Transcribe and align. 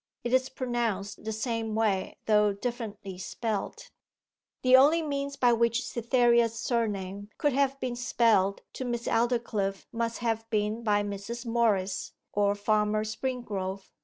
It 0.23 0.33
is 0.33 0.49
pronounced 0.49 1.25
the 1.25 1.31
same 1.31 1.75
way, 1.75 2.17
though 2.25 2.53
differently 2.53 3.19
spelt.' 3.19 3.91
The 4.63 4.75
only 4.75 5.03
means 5.03 5.35
by 5.35 5.53
which 5.53 5.85
Cytherea's 5.85 6.55
surname 6.57 7.29
could 7.37 7.53
have 7.53 7.79
been 7.79 7.95
spelt 7.95 8.61
to 8.73 8.83
Miss 8.83 9.05
Aldclyffe 9.07 9.85
must 9.91 10.17
have 10.17 10.49
been 10.49 10.81
by 10.83 11.03
Mrs. 11.03 11.45
Morris 11.45 12.13
or 12.33 12.55
Farmer 12.55 13.03
Springrove. 13.03 13.91